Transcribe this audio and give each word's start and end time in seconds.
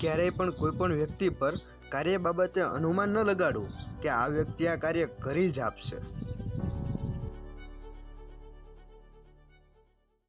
ક્યારેય 0.00 0.30
પણ 0.30 0.52
કોઈ 0.52 0.76
પણ 0.78 0.94
વ્યક્તિ 0.94 1.30
પર 1.40 1.54
કાર્ય 1.88 2.18
બાબતે 2.18 2.60
અનુમાન 2.68 3.10
ન 3.14 3.28
લગાડવું 3.30 3.72
કે 4.02 4.08
આ 4.10 4.28
વ્યક્તિ 4.28 4.68
આ 4.68 4.76
કાર્ય 4.76 5.06
કરી 5.24 5.50
જ 5.50 5.60
આપશે. 5.60 5.98